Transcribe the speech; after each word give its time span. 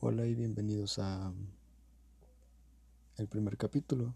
Hola 0.00 0.26
y 0.26 0.36
bienvenidos 0.36 1.00
a 1.00 1.34
el 3.16 3.26
primer 3.26 3.56
capítulo 3.56 4.14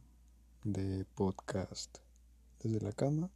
de 0.63 1.05
podcast 1.17 1.99
desde 2.63 2.81
la 2.81 2.93
cama. 2.93 3.33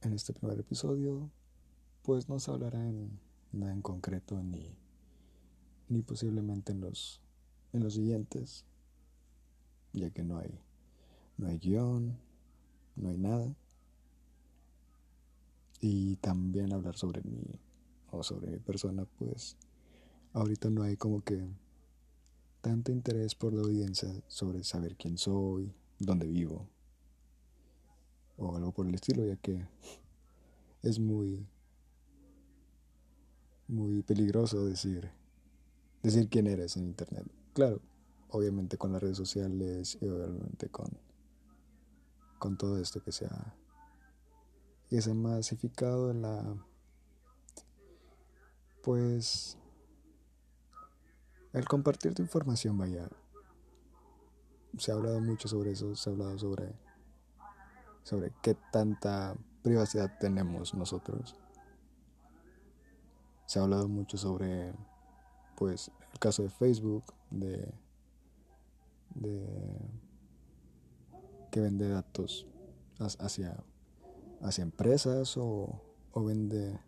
En 0.00 0.12
este 0.12 0.32
primer 0.32 0.58
episodio, 0.58 1.30
pues 2.02 2.28
no 2.28 2.40
se 2.40 2.50
hablará 2.50 2.84
en 2.84 3.20
nada 3.52 3.72
en 3.72 3.82
concreto 3.82 4.42
ni, 4.42 4.76
ni 5.88 6.02
posiblemente 6.02 6.72
en 6.72 6.80
los 6.80 7.20
en 7.72 7.84
los 7.84 7.94
siguientes, 7.94 8.64
ya 9.92 10.10
que 10.10 10.24
no 10.24 10.38
hay 10.38 10.60
no 11.38 11.46
hay 11.46 11.58
guion, 11.58 12.18
no 12.96 13.10
hay 13.10 13.16
nada. 13.16 13.54
Y 15.80 16.16
también 16.16 16.72
hablar 16.72 16.96
sobre 16.96 17.22
mí 17.22 17.60
o 18.10 18.24
sobre 18.24 18.50
mi 18.50 18.58
persona, 18.58 19.04
pues 19.04 19.56
ahorita 20.34 20.68
no 20.68 20.82
hay 20.82 20.96
como 20.96 21.22
que 21.22 21.48
tanto 22.60 22.92
interés 22.92 23.34
por 23.34 23.54
la 23.54 23.62
audiencia 23.62 24.08
sobre 24.26 24.64
saber 24.64 24.96
quién 24.96 25.16
soy, 25.16 25.72
dónde 25.98 26.26
vivo 26.26 26.68
o 28.36 28.56
algo 28.56 28.72
por 28.72 28.86
el 28.86 28.94
estilo, 28.94 29.24
ya 29.24 29.36
que 29.36 29.66
es 30.82 30.98
muy 30.98 31.46
muy 33.68 34.02
peligroso 34.02 34.66
decir 34.66 35.10
decir 36.02 36.28
quién 36.28 36.46
eres 36.46 36.76
en 36.76 36.84
internet. 36.84 37.24
Claro, 37.54 37.80
obviamente 38.28 38.76
con 38.76 38.92
las 38.92 39.02
redes 39.02 39.16
sociales 39.16 39.96
y 40.00 40.08
obviamente 40.08 40.68
con 40.68 40.88
con 42.38 42.58
todo 42.58 42.78
esto 42.78 43.02
que 43.02 43.12
se 43.12 43.26
ha 43.26 43.56
que 44.88 45.00
se 45.00 45.12
ha 45.12 45.14
masificado 45.14 46.10
en 46.10 46.22
la 46.22 46.56
pues 48.82 49.56
el 51.54 51.64
compartir 51.66 52.14
tu 52.14 52.22
información, 52.22 52.76
vaya. 52.76 53.08
Se 54.76 54.90
ha 54.90 54.94
hablado 54.94 55.20
mucho 55.20 55.46
sobre 55.48 55.70
eso, 55.70 55.94
se 55.94 56.10
ha 56.10 56.12
hablado 56.12 56.36
sobre, 56.38 56.74
sobre 58.02 58.32
qué 58.42 58.56
tanta 58.72 59.36
privacidad 59.62 60.18
tenemos 60.18 60.74
nosotros. 60.74 61.36
Se 63.46 63.58
ha 63.58 63.62
hablado 63.62 63.88
mucho 63.88 64.18
sobre, 64.18 64.74
pues, 65.56 65.92
el 66.12 66.18
caso 66.18 66.42
de 66.42 66.50
Facebook, 66.50 67.04
de, 67.30 67.72
de 69.14 69.46
que 71.52 71.60
vende 71.60 71.88
datos 71.88 72.48
hacia, 72.98 73.62
hacia 74.42 74.62
empresas 74.62 75.36
o, 75.36 75.80
o 76.10 76.24
vende 76.24 76.80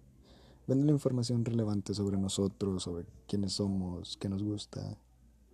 Vende 0.67 0.85
la 0.85 0.93
información 0.93 1.45
relevante 1.45 1.95
sobre 1.95 2.19
nosotros, 2.19 2.83
sobre 2.83 3.07
quiénes 3.29 3.53
somos, 3.53 4.17
qué 4.17 4.29
nos 4.29 4.43
gusta, 4.43 4.99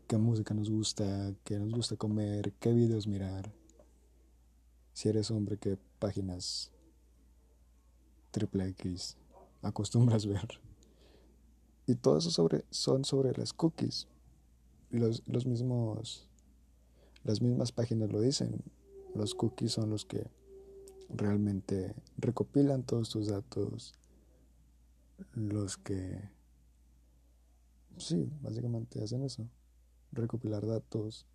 qué 0.06 0.16
música 0.16 0.54
nos 0.54 0.70
gusta, 0.70 1.34
qué 1.44 1.58
nos 1.58 1.70
gusta 1.70 1.96
comer, 1.96 2.54
qué 2.54 2.72
videos 2.72 3.06
mirar. 3.06 3.52
Si 4.94 5.10
eres 5.10 5.30
hombre, 5.30 5.58
qué 5.58 5.77
páginas 5.98 6.70
triple 8.30 8.69
X 8.69 9.19
acostumbras 9.60 10.24
ver. 10.24 10.48
Y 11.86 11.94
todo 11.94 12.16
eso 12.16 12.30
sobre, 12.30 12.64
son 12.70 13.04
sobre 13.04 13.36
las 13.36 13.52
cookies. 13.52 14.08
Los, 14.88 15.22
los 15.26 15.44
mismos, 15.44 16.26
las 17.22 17.42
mismas 17.42 17.70
páginas 17.70 18.10
lo 18.10 18.22
dicen. 18.22 18.62
Los 19.14 19.34
cookies 19.34 19.72
son 19.72 19.91
los 19.91 20.06
que 20.06 20.30
realmente 21.10 21.94
recopilan 22.16 22.82
todos 22.82 23.10
tus 23.10 23.26
datos 23.26 23.94
los 25.34 25.77
que, 25.77 26.28
sí, 27.98 28.30
básicamente 28.41 29.02
hacen 29.02 29.22
eso, 29.22 29.48
recopilar 30.12 30.66
datos, 30.66 31.27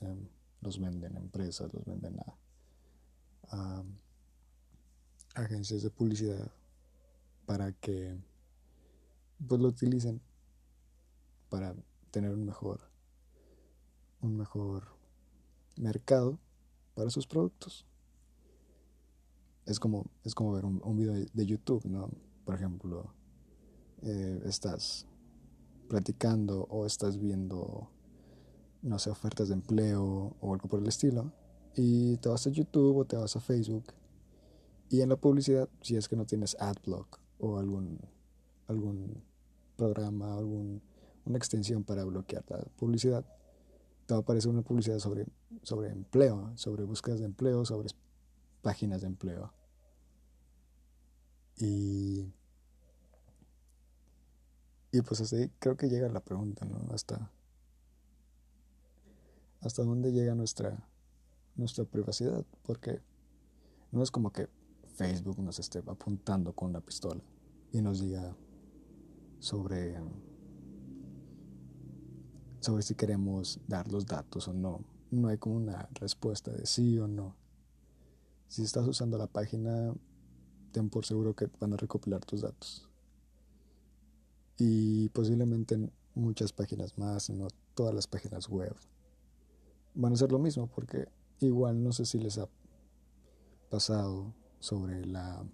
em, 0.00 0.28
los 0.60 0.80
venden 0.80 1.16
a 1.16 1.20
empresas, 1.20 1.72
los 1.72 1.84
venden 1.84 2.18
a, 2.20 3.82
agencias 5.34 5.82
de 5.82 5.90
publicidad 5.90 6.50
para 7.46 7.72
que 7.72 8.18
pues 9.46 9.60
lo 9.60 9.68
utilicen 9.68 10.20
para 11.48 11.74
tener 12.10 12.34
un 12.34 12.44
mejor 12.44 12.90
un 14.20 14.36
mejor 14.36 14.88
mercado 15.76 16.38
para 16.94 17.08
sus 17.08 17.26
productos. 17.26 17.86
Es 19.64 19.78
como 19.78 20.10
es 20.24 20.34
como 20.34 20.52
ver 20.52 20.64
un, 20.64 20.82
un 20.84 20.96
video 20.98 21.14
de 21.14 21.46
YouTube 21.46 21.84
no 21.86 22.10
por 22.48 22.54
ejemplo, 22.54 23.12
eh, 24.00 24.40
estás 24.46 25.06
platicando 25.86 26.62
o 26.70 26.86
estás 26.86 27.18
viendo, 27.18 27.90
no 28.80 28.98
sé, 28.98 29.10
ofertas 29.10 29.48
de 29.48 29.54
empleo 29.54 30.34
o 30.40 30.54
algo 30.54 30.66
por 30.66 30.80
el 30.80 30.86
estilo, 30.86 31.30
y 31.74 32.16
te 32.16 32.30
vas 32.30 32.46
a 32.46 32.50
YouTube 32.50 32.96
o 32.96 33.04
te 33.04 33.16
vas 33.16 33.36
a 33.36 33.40
Facebook, 33.40 33.92
y 34.88 35.02
en 35.02 35.10
la 35.10 35.16
publicidad, 35.16 35.68
si 35.82 35.96
es 35.96 36.08
que 36.08 36.16
no 36.16 36.24
tienes 36.24 36.56
AdBlock 36.58 37.20
o 37.38 37.58
algún, 37.58 38.00
algún 38.66 39.22
programa, 39.76 40.34
algún, 40.34 40.80
una 41.26 41.36
extensión 41.36 41.84
para 41.84 42.02
bloquear 42.04 42.46
la 42.48 42.60
publicidad, 42.78 43.26
te 44.06 44.14
va 44.14 44.20
a 44.20 44.22
aparecer 44.22 44.50
una 44.50 44.62
publicidad 44.62 45.00
sobre, 45.00 45.26
sobre 45.64 45.90
empleo, 45.90 46.50
sobre 46.56 46.84
búsquedas 46.84 47.20
de 47.20 47.26
empleo, 47.26 47.66
sobre 47.66 47.90
páginas 48.62 49.02
de 49.02 49.08
empleo. 49.08 49.52
Y 51.60 52.32
y 54.90 55.02
pues 55.02 55.20
así 55.20 55.50
creo 55.58 55.76
que 55.76 55.88
llega 55.88 56.08
la 56.08 56.20
pregunta, 56.20 56.64
¿no? 56.64 56.78
Hasta, 56.92 57.30
hasta 59.60 59.82
dónde 59.82 60.12
llega 60.12 60.34
nuestra, 60.34 60.88
nuestra 61.56 61.84
privacidad, 61.84 62.44
porque 62.62 63.00
no 63.92 64.02
es 64.02 64.10
como 64.10 64.32
que 64.32 64.48
Facebook 64.94 65.38
nos 65.40 65.58
esté 65.58 65.80
apuntando 65.86 66.54
con 66.54 66.70
una 66.70 66.80
pistola 66.80 67.22
y 67.70 67.82
nos 67.82 68.00
diga 68.00 68.34
sobre, 69.40 70.00
sobre 72.60 72.82
si 72.82 72.94
queremos 72.94 73.60
dar 73.66 73.92
los 73.92 74.06
datos 74.06 74.48
o 74.48 74.54
no. 74.54 74.80
No 75.10 75.28
hay 75.28 75.38
como 75.38 75.56
una 75.56 75.88
respuesta 75.94 76.50
de 76.50 76.66
sí 76.66 76.98
o 76.98 77.06
no. 77.06 77.36
Si 78.48 78.62
estás 78.62 78.86
usando 78.86 79.18
la 79.18 79.26
página, 79.26 79.92
ten 80.72 80.88
por 80.88 81.04
seguro 81.04 81.34
que 81.34 81.50
van 81.60 81.74
a 81.74 81.76
recopilar 81.76 82.24
tus 82.24 82.40
datos 82.40 82.88
y 84.58 85.08
posiblemente 85.10 85.78
muchas 86.14 86.52
páginas 86.52 86.98
más, 86.98 87.30
no 87.30 87.48
todas 87.74 87.94
las 87.94 88.06
páginas 88.06 88.48
web. 88.48 88.74
Van 89.94 90.12
a 90.12 90.16
ser 90.16 90.32
lo 90.32 90.38
mismo 90.38 90.66
porque 90.66 91.08
igual 91.40 91.82
no 91.82 91.92
sé 91.92 92.04
si 92.04 92.18
les 92.18 92.38
ha 92.38 92.48
pasado 93.70 94.34
sobre 94.58 95.06
la 95.06 95.46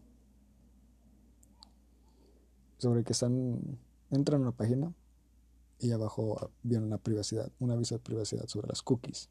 sobre 2.79 3.05
que 3.05 3.13
están 3.13 3.79
entran 4.11 4.41
a 4.41 4.45
una 4.45 4.57
página 4.57 4.93
y 5.79 5.91
abajo 5.91 6.51
viene 6.63 6.87
una 6.87 6.99
privacidad, 6.99 7.53
un 7.59 7.71
aviso 7.71 7.95
de 7.95 8.01
privacidad 8.01 8.47
sobre 8.47 8.69
las 8.69 8.83
cookies. 8.83 9.29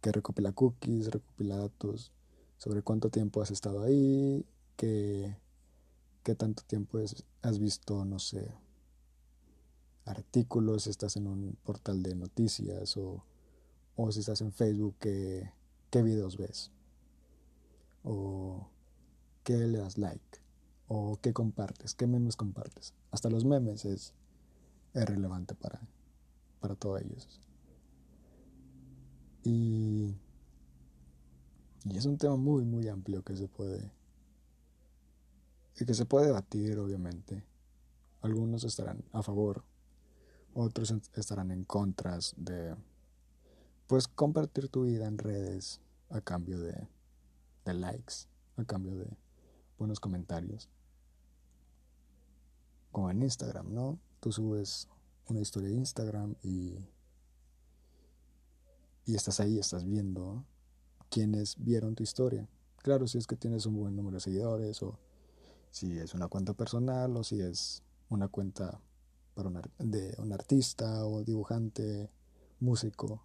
Que 0.00 0.12
recopila 0.12 0.52
cookies, 0.52 1.10
recopila 1.10 1.56
datos 1.56 2.12
sobre 2.58 2.82
cuánto 2.82 3.10
tiempo 3.10 3.42
has 3.42 3.50
estado 3.50 3.82
ahí, 3.82 4.46
que 4.76 5.36
qué 6.22 6.34
tanto 6.34 6.62
tiempo 6.64 6.98
has 7.42 7.58
visto, 7.58 8.04
no 8.04 8.18
sé, 8.18 8.52
artículos, 10.08 10.84
si 10.84 10.90
estás 10.90 11.16
en 11.16 11.26
un 11.26 11.56
portal 11.64 12.02
de 12.02 12.14
noticias 12.14 12.96
o, 12.96 13.24
o 13.96 14.12
si 14.12 14.20
estás 14.20 14.40
en 14.40 14.52
Facebook, 14.52 14.96
¿qué, 15.00 15.50
qué 15.90 16.02
videos 16.02 16.36
ves? 16.36 16.70
O 18.04 18.68
qué 19.44 19.56
le 19.56 19.78
das 19.78 19.98
like, 19.98 20.40
o 20.88 21.18
qué 21.20 21.32
compartes, 21.32 21.94
qué 21.94 22.06
memes 22.06 22.36
compartes. 22.36 22.94
Hasta 23.10 23.30
los 23.30 23.44
memes 23.44 23.84
es, 23.84 24.14
es 24.94 25.04
relevante 25.04 25.54
para, 25.54 25.80
para 26.60 26.74
todos 26.74 27.00
ellos. 27.02 27.40
Y, 29.44 30.14
y 31.84 31.96
es 31.96 32.04
un 32.04 32.18
tema 32.18 32.36
muy, 32.36 32.64
muy 32.64 32.88
amplio 32.88 33.22
que 33.22 33.36
se 33.36 33.48
puede, 33.48 33.90
que 35.74 35.94
se 35.94 36.04
puede 36.04 36.26
debatir, 36.26 36.78
obviamente. 36.78 37.44
Algunos 38.20 38.64
estarán 38.64 39.04
a 39.12 39.22
favor, 39.22 39.64
otros 40.58 40.92
estarán 41.14 41.52
en 41.52 41.64
contra 41.64 42.18
de 42.36 42.74
pues 43.86 44.08
compartir 44.08 44.68
tu 44.68 44.82
vida 44.82 45.06
en 45.06 45.16
redes 45.16 45.80
a 46.10 46.20
cambio 46.20 46.58
de, 46.58 46.88
de 47.64 47.74
likes, 47.74 48.26
a 48.56 48.64
cambio 48.64 48.96
de 48.96 49.06
buenos 49.78 50.00
comentarios. 50.00 50.68
Como 52.90 53.10
en 53.10 53.22
Instagram, 53.22 53.72
¿no? 53.72 54.00
Tú 54.18 54.32
subes 54.32 54.88
una 55.28 55.40
historia 55.40 55.68
de 55.68 55.76
Instagram 55.76 56.34
y, 56.42 56.74
y 59.06 59.14
estás 59.14 59.38
ahí, 59.38 59.58
estás 59.58 59.84
viendo 59.84 60.44
quienes 61.08 61.56
vieron 61.56 61.94
tu 61.94 62.02
historia. 62.02 62.48
Claro, 62.78 63.06
si 63.06 63.18
es 63.18 63.28
que 63.28 63.36
tienes 63.36 63.64
un 63.64 63.76
buen 63.76 63.94
número 63.94 64.16
de 64.16 64.20
seguidores 64.20 64.82
o 64.82 64.98
si 65.70 65.98
es 65.98 66.14
una 66.14 66.26
cuenta 66.26 66.52
personal 66.52 67.16
o 67.16 67.22
si 67.22 67.40
es 67.40 67.84
una 68.08 68.26
cuenta 68.26 68.80
para 69.38 69.62
de 69.78 70.16
un 70.18 70.32
artista 70.32 71.06
o 71.06 71.22
dibujante, 71.22 72.10
músico. 72.58 73.22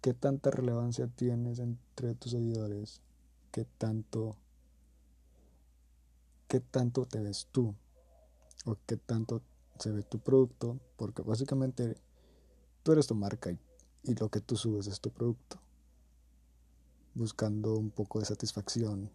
¿Qué 0.00 0.14
tanta 0.14 0.52
relevancia 0.52 1.08
tienes 1.08 1.58
entre 1.58 2.14
tus 2.14 2.30
seguidores? 2.30 3.00
¿Qué 3.50 3.64
tanto, 3.64 4.36
qué 6.46 6.60
tanto 6.60 7.04
te 7.04 7.18
ves 7.18 7.48
tú? 7.50 7.74
¿O 8.64 8.76
qué 8.86 8.96
tanto 8.96 9.42
se 9.80 9.90
ve 9.90 10.04
tu 10.04 10.20
producto? 10.20 10.78
Porque 10.96 11.22
básicamente 11.22 11.96
tú 12.84 12.92
eres 12.92 13.08
tu 13.08 13.16
marca 13.16 13.50
y, 13.50 13.58
y 14.04 14.14
lo 14.14 14.28
que 14.28 14.40
tú 14.40 14.56
subes 14.56 14.86
es 14.86 15.00
tu 15.00 15.10
producto. 15.10 15.58
Buscando 17.14 17.74
un 17.74 17.90
poco 17.90 18.20
de 18.20 18.26
satisfacción 18.26 19.10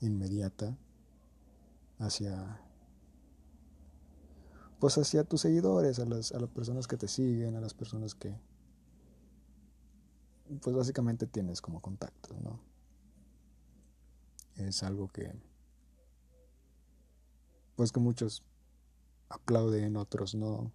inmediata 0.00 0.76
hacia 1.98 2.60
pues 4.78 4.98
hacia 4.98 5.24
tus 5.24 5.40
seguidores, 5.40 5.98
a 5.98 6.04
las, 6.04 6.32
a 6.32 6.40
las 6.40 6.50
personas 6.50 6.86
que 6.86 6.96
te 6.96 7.08
siguen, 7.08 7.56
a 7.56 7.60
las 7.60 7.74
personas 7.74 8.14
que 8.14 8.34
pues 10.60 10.76
básicamente 10.76 11.26
tienes 11.26 11.60
como 11.60 11.80
contactos, 11.80 12.40
¿no? 12.40 12.60
Es 14.56 14.82
algo 14.82 15.08
que 15.08 15.34
pues 17.74 17.92
que 17.92 18.00
muchos 18.00 18.42
aplauden, 19.28 19.96
otros 19.96 20.34
no. 20.34 20.72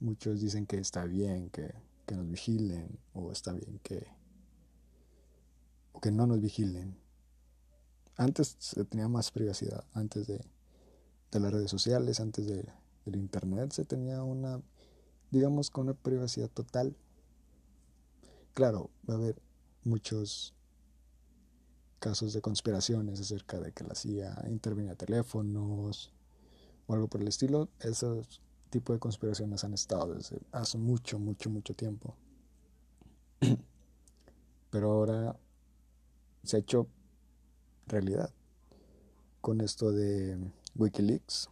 Muchos 0.00 0.40
dicen 0.40 0.66
que 0.66 0.78
está 0.78 1.04
bien 1.04 1.50
que, 1.50 1.74
que 2.06 2.14
nos 2.14 2.28
vigilen 2.28 2.98
o 3.12 3.32
está 3.32 3.52
bien 3.52 3.78
que 3.82 4.06
o 5.92 6.00
que 6.00 6.10
no 6.10 6.26
nos 6.26 6.40
vigilen. 6.40 6.98
Antes 8.16 8.56
se 8.58 8.84
tenía 8.84 9.08
más 9.08 9.30
privacidad, 9.30 9.84
antes 9.92 10.26
de, 10.26 10.44
las 11.32 11.52
redes 11.52 11.70
sociales, 11.70 12.20
antes 12.20 12.46
de, 12.46 12.64
del 13.04 13.16
internet 13.16 13.72
se 13.72 13.84
tenía 13.84 14.22
una, 14.22 14.60
digamos, 15.30 15.70
con 15.70 15.88
una 15.88 15.94
privacidad 15.94 16.48
total. 16.48 16.96
Claro, 18.54 18.90
va 19.08 19.14
a 19.14 19.16
haber 19.18 19.40
muchos 19.84 20.54
casos 21.98 22.32
de 22.32 22.40
conspiraciones 22.40 23.20
acerca 23.20 23.58
de 23.60 23.72
que 23.72 23.84
la 23.84 23.94
CIA 23.94 24.44
intervenía 24.48 24.94
teléfonos 24.94 26.12
o 26.86 26.94
algo 26.94 27.08
por 27.08 27.20
el 27.20 27.28
estilo. 27.28 27.68
Esos 27.80 28.40
tipos 28.70 28.94
de 28.96 29.00
conspiraciones 29.00 29.64
han 29.64 29.74
estado 29.74 30.14
desde 30.14 30.38
hace 30.52 30.78
mucho, 30.78 31.18
mucho, 31.18 31.50
mucho 31.50 31.74
tiempo. 31.74 32.16
Pero 34.70 34.92
ahora 34.92 35.36
se 36.42 36.56
ha 36.56 36.60
hecho 36.60 36.86
realidad 37.86 38.30
con 39.40 39.60
esto 39.60 39.92
de 39.92 40.38
Wikileaks, 40.78 41.50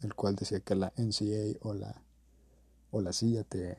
el 0.00 0.14
cual 0.14 0.36
decía 0.36 0.60
que 0.60 0.74
la 0.74 0.92
NCA 0.96 1.58
o 1.60 1.74
la, 1.74 2.02
o 2.90 3.00
la 3.00 3.12
CIA 3.12 3.44
te, 3.44 3.76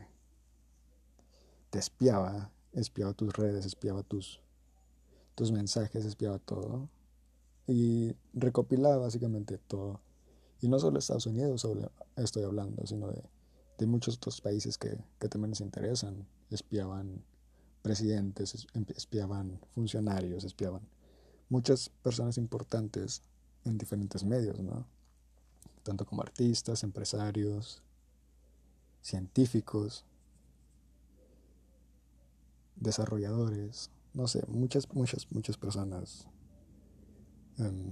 espiaba, 1.74 2.52
espiaba 2.72 3.14
tus 3.14 3.34
redes, 3.34 3.66
espiaba 3.66 4.04
tus, 4.04 4.40
tus 5.34 5.52
mensajes, 5.52 6.06
espiaba 6.06 6.40
todo 6.40 6.88
y 7.68 8.16
recopilaba 8.34 8.98
básicamente 8.98 9.58
todo. 9.58 10.00
Y 10.62 10.70
no 10.70 10.80
solo 10.80 11.00
Estados 11.00 11.26
Unidos 11.26 11.68
estoy 12.16 12.44
hablando, 12.44 12.86
sino 12.88 13.08
de, 13.08 13.24
de 13.78 13.88
muchos 13.88 14.16
otros 14.18 14.40
países 14.40 14.78
que, 14.78 14.98
que 15.20 15.28
también 15.28 15.50
les 15.50 15.62
interesan. 15.62 16.28
Espiaban 16.50 17.24
presidentes, 17.82 18.68
espiaban 18.96 19.60
funcionarios, 19.74 20.44
espiaban 20.44 20.82
muchas 21.50 21.90
personas 21.90 22.38
importantes 22.38 23.22
en 23.66 23.78
diferentes 23.78 24.24
medios, 24.24 24.60
¿no? 24.60 24.86
Tanto 25.84 26.06
como 26.06 26.22
artistas, 26.22 26.84
empresarios, 26.84 27.82
científicos, 29.02 30.06
desarrolladores, 32.76 33.92
no 34.14 34.28
sé, 34.28 34.46
muchas, 34.48 34.94
muchas, 34.94 35.32
muchas 35.32 35.58
personas 35.58 36.28
em, 37.58 37.92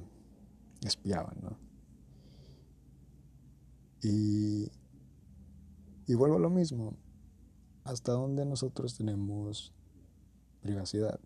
espiaban, 0.81 1.38
¿no? 1.42 1.58
Y, 4.02 4.72
y 6.08 6.14
vuelvo 6.16 6.38
a 6.38 6.40
lo 6.40 6.50
mismo, 6.50 6.96
hasta 7.84 8.14
dónde 8.14 8.46
nosotros 8.46 8.96
tenemos 8.96 9.74
privacidad 10.62 11.20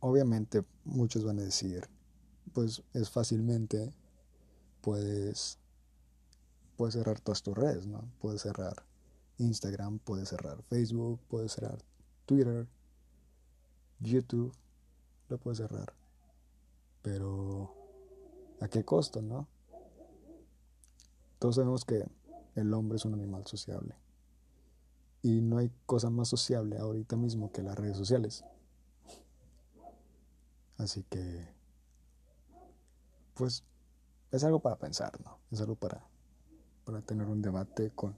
obviamente 0.00 0.64
muchos 0.84 1.24
van 1.24 1.38
a 1.38 1.42
decir, 1.42 1.88
pues 2.48 2.82
es 2.94 3.10
fácilmente, 3.10 3.92
puedes, 4.80 5.58
puedes 6.76 6.94
cerrar 6.94 7.20
todas 7.20 7.42
tus 7.42 7.56
redes, 7.56 7.86
¿no? 7.86 8.04
Puedes 8.20 8.42
cerrar 8.42 8.84
Instagram, 9.38 9.98
puedes 9.98 10.28
cerrar 10.28 10.62
Facebook, 10.64 11.20
puedes 11.28 11.52
cerrar 11.52 11.78
Twitter, 12.26 12.66
YouTube, 14.00 14.52
lo 15.28 15.38
puedes 15.38 15.58
cerrar. 15.58 15.92
Pero, 17.02 17.74
¿a 18.60 18.68
qué 18.68 18.84
costo, 18.84 19.22
no? 19.22 19.48
Todos 21.38 21.56
sabemos 21.56 21.84
que 21.84 22.04
el 22.54 22.74
hombre 22.74 22.96
es 22.96 23.04
un 23.04 23.14
animal 23.14 23.46
sociable. 23.46 23.94
Y 25.22 25.40
no 25.40 25.58
hay 25.58 25.70
cosa 25.86 26.10
más 26.10 26.28
sociable 26.28 26.78
ahorita 26.78 27.16
mismo 27.16 27.52
que 27.52 27.62
las 27.62 27.76
redes 27.76 27.96
sociales. 27.96 28.44
Así 30.76 31.04
que, 31.04 31.57
pues, 33.38 33.64
es 34.32 34.44
algo 34.44 34.60
para 34.60 34.76
pensar, 34.76 35.18
¿no? 35.24 35.38
Es 35.50 35.60
algo 35.60 35.76
para, 35.76 36.04
para 36.84 37.00
tener 37.00 37.26
un 37.28 37.40
debate 37.40 37.90
con 37.94 38.16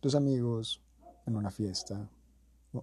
tus 0.00 0.14
amigos 0.14 0.82
en 1.26 1.34
una 1.34 1.50
fiesta, 1.50 2.08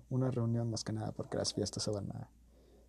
una 0.09 0.31
reunión 0.31 0.69
más 0.69 0.83
que 0.83 0.91
nada, 0.91 1.11
porque 1.11 1.37
las 1.37 1.53
fiestas 1.53 1.83
se 1.83 1.91
van 1.91 2.11
a, 2.11 2.29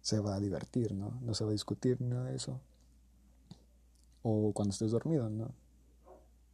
se 0.01 0.19
va 0.19 0.35
a 0.35 0.41
divertir, 0.41 0.95
¿no? 0.95 1.21
No 1.21 1.35
se 1.35 1.45
va 1.45 1.51
a 1.51 1.53
discutir 1.53 2.01
nada 2.01 2.25
de 2.25 2.37
eso. 2.37 2.61
O 4.23 4.53
cuando 4.53 4.73
estés 4.73 4.91
dormido, 4.91 5.29
¿no? 5.29 5.53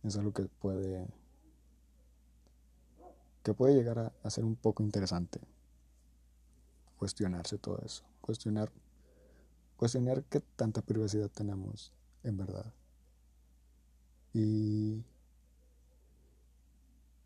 Es 0.03 0.17
algo 0.19 0.33
que 0.33 0.45
puede, 0.45 1.07
que 3.43 3.55
puede 3.55 3.75
llegar 3.75 3.99
a, 3.99 4.13
a 4.23 4.31
ser 4.31 4.45
un 4.45 4.57
poco 4.57 4.83
interesante. 4.83 5.41
Cuestionarse 6.99 7.57
todo 7.59 7.79
eso. 7.85 8.05
Cuestionar 8.21 8.71
cuestionar 9.77 10.23
qué 10.25 10.41
tanta 10.41 10.83
privacidad 10.83 11.29
tenemos 11.31 11.93
en 12.25 12.37
verdad. 12.37 12.73
Y 14.33 15.05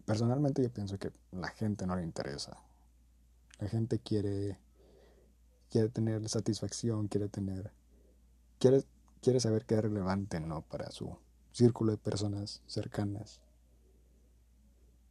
personalmente 0.04 0.62
yo 0.62 0.70
pienso 0.70 0.99
que 0.99 1.11
la 1.32 1.49
gente 1.49 1.87
no 1.87 1.96
le 1.96 2.02
interesa. 2.02 2.58
La 3.58 3.68
gente 3.68 3.99
quiere 3.99 4.58
quiere 5.70 5.88
tener 5.88 6.28
satisfacción, 6.28 7.08
quiere 7.08 7.28
tener 7.28 7.72
quiere 8.58 8.84
quiere 9.22 9.40
saber 9.40 9.64
qué 9.64 9.76
es 9.76 9.82
relevante, 9.82 10.40
¿no? 10.40 10.62
para 10.62 10.90
su 10.90 11.16
círculo 11.52 11.92
de 11.92 11.99
personas 11.99 12.62
cercanas. 12.66 13.40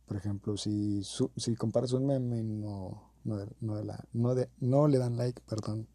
Por 0.05 0.17
ejemplo, 0.17 0.55
si 0.57 1.03
si 1.03 1.55
comparas 1.55 1.91
un 1.93 2.05
meme 2.05 2.37
y 2.39 2.43
no 2.43 3.07
no, 3.23 3.45
no, 3.59 3.81
no, 4.13 4.35
de, 4.35 4.49
no 4.61 4.87
le 4.87 4.97
dan 4.97 5.17
like, 5.17 5.41
perdón, 5.41 5.87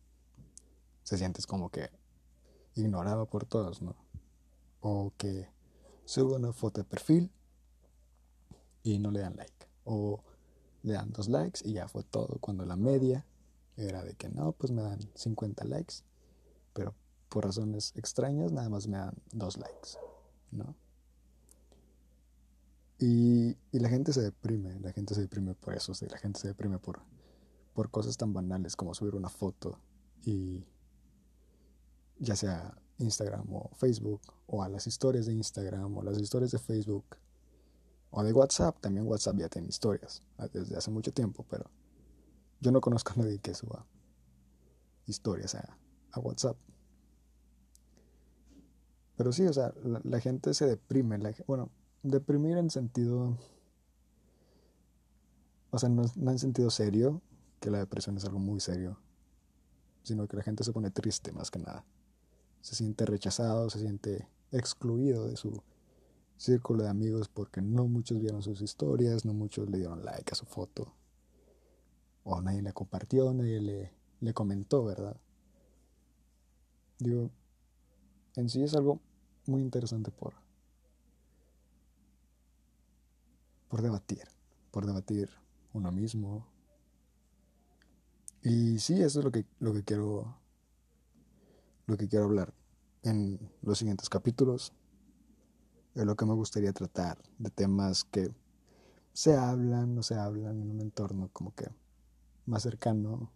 se 1.03 1.17
sientes 1.17 1.47
como 1.47 1.71
que 1.71 1.91
ignorado 2.75 3.27
por 3.27 3.45
todos, 3.45 3.83
¿no? 3.83 3.95
O 4.81 5.13
que 5.17 5.49
sube 6.05 6.35
una 6.35 6.53
foto 6.53 6.81
de 6.81 6.85
perfil 6.85 7.31
y 8.83 8.99
no 8.99 9.11
le 9.11 9.21
dan 9.21 9.37
like. 9.37 9.67
O 9.85 10.23
le 10.83 10.95
dan 10.95 11.13
dos 11.13 11.29
likes 11.29 11.61
y 11.65 11.75
ya 11.75 11.89
fue 11.89 12.03
todo. 12.03 12.39
Cuando 12.41 12.65
la 12.65 12.77
media 12.77 13.25
era 13.77 14.03
de 14.03 14.15
que 14.15 14.29
no, 14.29 14.53
pues 14.53 14.73
me 14.73 14.83
dan 14.83 15.01
50 15.15 15.65
likes. 15.65 15.97
Pero 16.73 16.95
por 17.29 17.45
razones 17.45 17.93
extrañas 17.97 18.53
nada 18.53 18.69
más 18.69 18.87
me 18.87 18.99
dan 18.99 19.15
dos 19.33 19.57
likes, 19.57 19.99
¿no? 20.51 20.75
Y, 22.99 23.57
y 23.73 23.79
la 23.81 23.89
gente 23.89 24.13
se 24.13 24.21
deprime, 24.21 24.79
la 24.79 24.93
gente 24.93 25.15
se 25.15 25.23
deprime 25.23 25.55
por 25.55 25.75
eso, 25.75 25.93
la 26.09 26.19
gente 26.19 26.39
se 26.39 26.49
deprime 26.49 26.79
por, 26.79 27.01
por 27.75 27.91
cosas 27.91 28.17
tan 28.17 28.33
banales 28.33 28.77
como 28.77 28.95
subir 28.95 29.17
una 29.17 29.29
foto 29.29 29.79
y 30.25 30.65
ya 32.23 32.37
sea 32.37 32.79
Instagram 32.99 33.53
o 33.53 33.71
Facebook, 33.75 34.23
o 34.47 34.63
a 34.63 34.69
las 34.69 34.87
historias 34.87 35.27
de 35.27 35.33
Instagram 35.33 35.97
o 35.97 36.03
las 36.03 36.19
historias 36.19 36.53
de 36.53 36.59
Facebook, 36.59 37.05
o 38.11 38.23
de 38.23 38.33
WhatsApp, 38.33 38.79
también 38.81 39.07
WhatsApp 39.07 39.37
ya 39.37 39.49
tiene 39.49 39.69
historias 39.69 40.23
ah, 40.39 40.47
desde 40.53 40.77
hace 40.77 40.91
mucho 40.91 41.13
tiempo, 41.13 41.45
pero 41.51 41.69
yo 42.61 42.71
no 42.71 42.81
conozco 42.81 43.13
a 43.15 43.23
nadie 43.23 43.41
que 43.41 43.55
suba 43.55 43.85
historias 45.07 45.57
a, 45.57 45.77
WhatsApp. 46.21 46.57
Pero 49.17 49.33
sí, 49.33 49.47
o 49.47 49.53
sea, 49.53 49.73
la, 49.83 50.21
gente 50.21 50.53
se 50.53 50.67
deprime, 50.67 51.19
bueno, 51.47 51.71
deprimir 52.03 52.59
en 52.59 52.71
sentido, 52.71 53.39
o 55.71 55.79
sea, 55.79 55.89
no 55.89 56.05
en 56.31 56.39
sentido 56.39 56.71
serio, 56.71 57.23
que 57.61 57.71
la 57.71 57.79
depresión 57.79 58.17
es 58.19 58.25
algo 58.27 58.39
muy 58.39 58.61
serio, 58.61 58.99
sino 60.03 60.29
que 60.29 60.37
la 60.37 60.43
gente 60.43 60.65
se 60.65 60.73
pone 60.73 60.91
triste 60.91 61.33
más 61.33 61.51
que 61.51 61.61
nada 61.61 61.85
se 62.63 62.77
siente 62.77 63.05
rechazado, 63.05 63.69
se 63.69 63.81
siente 63.81 64.29
excluido 64.53 65.29
de 65.29 65.37
su 65.37 65.63
círculo 66.37 66.85
de 66.85 66.89
amigos 66.89 67.29
porque 67.29 67.61
no 67.61 67.87
muchos 67.87 68.21
vieron 68.21 68.43
sus 68.43 68.63
historias, 68.63 69.25
no 69.25 69.35
muchos 69.35 69.69
le 69.69 69.79
dieron 69.79 70.05
like 70.05 70.33
a 70.33 70.37
su 70.37 70.47
foto. 70.47 70.95
O 72.25 72.41
nadie 72.41 72.63
le 72.63 72.73
compartió, 72.73 73.35
nadie 73.35 73.61
le, 73.61 73.93
le 74.21 74.33
comentó, 74.33 74.85
¿verdad? 74.85 75.17
Digo, 76.99 77.31
en 78.37 78.49
sí 78.49 78.63
es 78.63 78.75
algo 78.75 79.01
muy 79.47 79.61
interesante 79.61 80.13
por, 80.13 80.35
por 83.69 83.83
debatir, 83.83 84.23
por 84.71 84.87
debatir 84.87 85.31
uno 85.73 85.91
mismo. 85.91 86.47
Y 88.43 88.79
sí, 88.79 89.03
eso 89.03 89.19
es 89.19 89.25
lo 89.25 89.33
que, 89.33 89.45
lo 89.59 89.73
que 89.73 89.83
quiero 89.83 90.42
lo 91.87 91.97
que 91.97 92.09
quiero 92.09 92.25
hablar 92.25 92.55
en 93.03 93.39
los 93.63 93.79
siguientes 93.79 94.09
capítulos 94.09 94.73
es 95.95 96.05
lo 96.05 96.17
que 96.17 96.25
me 96.25 96.35
gustaría 96.35 96.73
tratar, 96.73 97.19
de 97.39 97.51
temas 97.51 98.05
que 98.05 98.35
se 99.13 99.37
hablan, 99.37 99.95
no 99.95 100.03
se 100.03 100.15
hablan 100.15 100.61
en 100.61 100.71
un 100.71 100.81
entorno 100.81 101.29
como 101.33 101.55
que 101.55 101.69
más 102.47 102.63
cercano, 102.63 103.31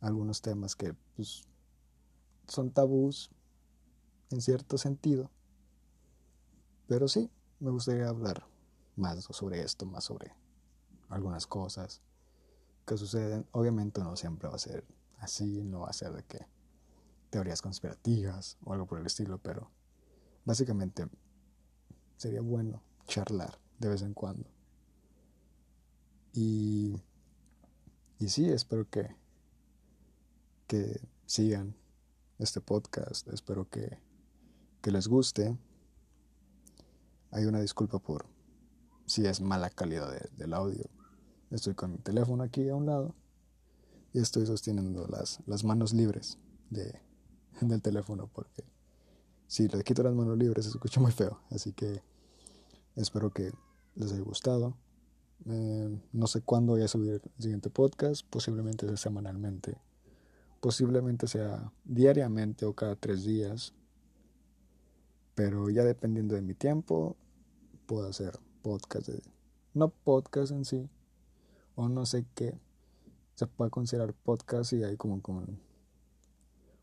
algunos 0.00 0.42
temas 0.42 0.76
que 0.76 0.94
pues, 1.16 1.44
son 2.48 2.70
tabús 2.70 3.30
en 4.30 4.40
cierto 4.40 4.76
sentido, 4.76 5.30
pero 6.86 7.08
sí, 7.08 7.30
me 7.60 7.70
gustaría 7.70 8.08
hablar 8.08 8.46
más 8.96 9.24
sobre 9.30 9.62
esto, 9.62 9.86
más 9.86 10.04
sobre 10.04 10.34
algunas 11.08 11.46
cosas 11.46 12.02
que 12.86 12.96
suceden. 12.96 13.46
Obviamente 13.52 14.00
no 14.02 14.16
siempre 14.16 14.48
va 14.48 14.56
a 14.56 14.58
ser 14.58 14.84
así, 15.18 15.62
no 15.62 15.80
va 15.80 15.88
a 15.88 15.92
ser 15.92 16.12
de 16.12 16.24
que 16.24 16.46
teorías 17.32 17.62
conspirativas 17.62 18.58
o 18.62 18.74
algo 18.74 18.86
por 18.86 19.00
el 19.00 19.06
estilo, 19.06 19.38
pero 19.38 19.70
básicamente 20.44 21.08
sería 22.18 22.42
bueno 22.42 22.82
charlar 23.06 23.58
de 23.78 23.88
vez 23.88 24.02
en 24.02 24.12
cuando. 24.12 24.50
Y, 26.34 27.00
y 28.18 28.28
sí, 28.28 28.50
espero 28.50 28.86
que, 28.90 29.16
que 30.66 31.00
sigan 31.24 31.74
este 32.38 32.60
podcast, 32.60 33.26
espero 33.28 33.66
que, 33.66 33.98
que 34.82 34.90
les 34.90 35.08
guste. 35.08 35.56
Hay 37.30 37.46
una 37.46 37.62
disculpa 37.62 37.98
por 37.98 38.26
si 39.06 39.24
es 39.24 39.40
mala 39.40 39.70
calidad 39.70 40.12
del 40.32 40.52
audio. 40.52 40.84
Estoy 41.50 41.74
con 41.74 41.92
mi 41.92 41.98
teléfono 41.98 42.42
aquí 42.42 42.68
a 42.68 42.74
un 42.74 42.84
lado 42.84 43.14
y 44.12 44.18
estoy 44.18 44.44
sosteniendo 44.44 45.06
las, 45.06 45.40
las 45.46 45.64
manos 45.64 45.94
libres 45.94 46.38
de, 46.68 47.00
del 47.60 47.82
teléfono 47.82 48.28
porque 48.32 48.64
si 49.46 49.68
le 49.68 49.84
quito 49.84 50.02
las 50.02 50.14
manos 50.14 50.36
libres 50.36 50.64
se 50.64 50.70
escucha 50.70 51.00
muy 51.00 51.12
feo. 51.12 51.38
Así 51.50 51.72
que 51.72 52.02
Espero 52.96 53.30
que 53.30 53.52
les 53.94 54.12
haya 54.12 54.20
gustado. 54.20 54.76
Eh, 55.46 55.98
no 56.12 56.26
sé 56.26 56.42
cuándo 56.42 56.72
voy 56.72 56.82
a 56.82 56.88
subir 56.88 57.22
el 57.24 57.42
siguiente 57.42 57.70
podcast, 57.70 58.24
posiblemente 58.28 58.86
sea 58.86 58.96
semanalmente, 58.96 59.76
posiblemente 60.60 61.26
sea 61.26 61.72
diariamente 61.84 62.64
o 62.66 62.74
cada 62.74 62.94
tres 62.96 63.24
días, 63.24 63.72
pero 65.34 65.68
ya 65.70 65.84
dependiendo 65.84 66.34
de 66.34 66.42
mi 66.42 66.54
tiempo, 66.54 67.16
puedo 67.86 68.08
hacer 68.08 68.38
podcast, 68.62 69.08
de, 69.08 69.22
no 69.74 69.88
podcast 69.88 70.52
en 70.52 70.64
sí, 70.64 70.88
o 71.74 71.88
no 71.88 72.06
sé 72.06 72.24
qué 72.34 72.56
se 73.34 73.46
puede 73.46 73.70
considerar 73.70 74.12
podcast 74.12 74.74
y 74.74 74.84
hay 74.84 74.96
como, 74.96 75.20
como 75.22 75.44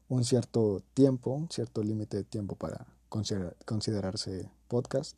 un 0.10 0.26
cierto 0.26 0.82
tiempo, 0.94 1.32
un 1.32 1.50
cierto 1.50 1.84
límite 1.84 2.18
de 2.18 2.24
tiempo 2.24 2.56
para 2.56 2.86
considerarse 3.66 4.52
podcast. 4.68 5.16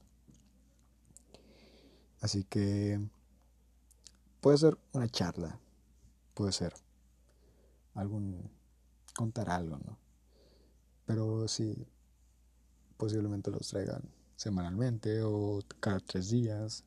Así 2.20 2.44
que 2.44 3.00
puede 4.42 4.58
ser 4.58 4.78
una 4.94 5.10
charla, 5.10 5.60
puede 6.34 6.52
ser 6.52 6.74
algún 7.96 8.50
contar 9.16 9.50
algo, 9.50 9.78
¿no? 9.78 9.98
Pero 11.06 11.48
sí, 11.48 11.88
posiblemente 12.98 13.50
los 13.50 13.68
traigan 13.70 14.04
semanalmente 14.36 15.24
o 15.24 15.62
cada 15.80 16.00
tres 16.00 16.30
días, 16.30 16.84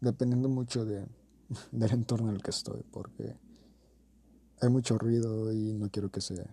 dependiendo 0.00 0.48
mucho 0.48 0.84
de, 0.84 1.06
del 1.72 1.92
entorno 1.92 2.28
en 2.28 2.36
el 2.36 2.42
que 2.42 2.50
estoy, 2.50 2.82
porque 2.90 3.36
hay 4.60 4.68
mucho 4.68 4.96
ruido 4.96 5.52
y 5.52 5.74
no 5.74 5.90
quiero 5.90 6.10
que 6.10 6.20
se, 6.20 6.46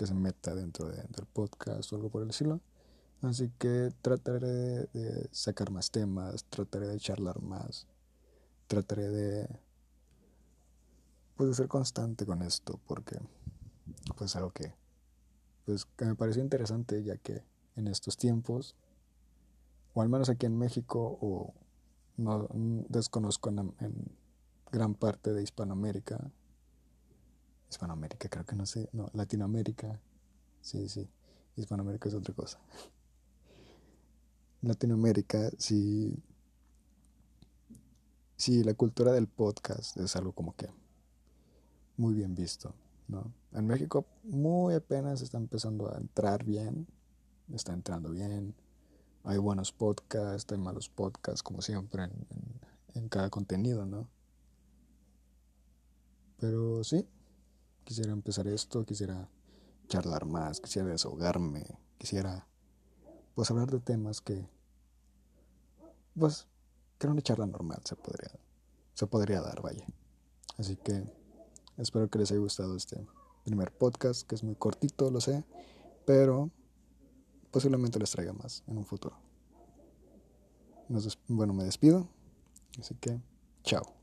que 0.00 0.06
se 0.06 0.14
meta 0.14 0.54
dentro 0.54 0.88
del 0.88 1.26
podcast 1.30 1.92
o 1.92 1.96
algo 1.96 2.08
por 2.08 2.22
el 2.22 2.30
estilo. 2.30 2.62
Así 3.20 3.50
que 3.58 3.92
trataré 4.00 4.86
de 4.94 5.28
sacar 5.30 5.70
más 5.70 5.90
temas, 5.90 6.46
trataré 6.48 6.86
de 6.88 6.98
charlar 6.98 7.42
más, 7.42 7.86
trataré 8.66 9.10
de 9.10 9.60
pues 11.36 11.54
ser 11.54 11.68
constante 11.68 12.24
con 12.24 12.40
esto 12.40 12.80
porque 12.86 13.18
pues 14.16 14.34
algo 14.36 14.52
que 14.52 14.72
pues 15.66 15.84
que 15.84 16.06
me 16.06 16.14
pareció 16.14 16.42
interesante 16.42 17.02
ya 17.02 17.18
que 17.18 17.44
en 17.76 17.86
estos 17.86 18.16
tiempos 18.16 18.76
o 19.92 20.00
al 20.00 20.08
menos 20.08 20.30
aquí 20.30 20.46
en 20.46 20.56
México 20.56 21.18
o 21.20 21.52
no 22.16 22.48
desconozco 22.88 23.50
en 23.50 24.16
gran 24.72 24.94
parte 24.94 25.34
de 25.34 25.42
Hispanoamérica 25.42 26.32
Hispanoamérica 27.70 28.28
creo 28.28 28.44
que 28.44 28.56
no 28.56 28.66
sé. 28.66 28.88
No 28.92 29.08
Latinoamérica. 29.14 30.00
Sí 30.60 30.88
sí. 30.88 31.08
Hispanoamérica 31.56 32.08
es 32.08 32.14
otra 32.14 32.34
cosa. 32.34 32.58
Latinoamérica, 34.62 35.50
si, 35.56 36.14
si 38.36 38.62
la 38.62 38.74
cultura 38.74 39.12
del 39.12 39.26
podcast 39.26 39.96
es 39.96 40.16
algo 40.16 40.32
como 40.32 40.54
que 40.54 40.68
muy 41.96 42.14
bien 42.14 42.34
visto, 42.34 42.74
¿no? 43.08 43.32
En 43.52 43.66
México 43.66 44.06
muy 44.22 44.74
apenas 44.74 45.22
está 45.22 45.38
empezando 45.38 45.92
a 45.92 45.96
entrar 45.96 46.44
bien, 46.44 46.86
está 47.52 47.72
entrando 47.72 48.10
bien, 48.10 48.54
hay 49.24 49.38
buenos 49.38 49.72
podcasts, 49.72 50.52
hay 50.52 50.58
malos 50.58 50.90
podcasts, 50.90 51.42
como 51.42 51.62
siempre, 51.62 52.04
en, 52.04 52.26
en 52.94 53.08
cada 53.08 53.30
contenido, 53.30 53.86
¿no? 53.86 54.08
Pero 56.38 56.84
sí, 56.84 57.06
quisiera 57.90 58.12
empezar 58.12 58.46
esto, 58.46 58.86
quisiera 58.86 59.28
charlar 59.88 60.24
más, 60.24 60.60
quisiera 60.60 60.86
desahogarme, 60.86 61.66
quisiera 61.98 62.46
pues 63.34 63.50
hablar 63.50 63.68
de 63.68 63.80
temas 63.80 64.20
que, 64.20 64.48
pues, 66.16 66.46
que 66.96 67.08
era 67.08 67.12
una 67.12 67.20
charla 67.20 67.48
normal, 67.48 67.80
se 67.84 67.96
podría, 67.96 68.30
se 68.94 69.08
podría 69.08 69.40
dar, 69.40 69.60
vaya. 69.60 69.84
Así 70.56 70.76
que 70.76 71.02
espero 71.78 72.08
que 72.08 72.20
les 72.20 72.30
haya 72.30 72.38
gustado 72.38 72.76
este 72.76 73.04
primer 73.42 73.72
podcast, 73.72 74.24
que 74.24 74.36
es 74.36 74.44
muy 74.44 74.54
cortito, 74.54 75.10
lo 75.10 75.20
sé, 75.20 75.44
pero 76.06 76.48
posiblemente 77.50 77.98
les 77.98 78.12
traiga 78.12 78.32
más 78.32 78.62
en 78.68 78.78
un 78.78 78.86
futuro. 78.86 79.16
bueno, 81.26 81.54
me 81.54 81.64
despido, 81.64 82.08
así 82.78 82.94
que 82.94 83.20
chao. 83.64 83.99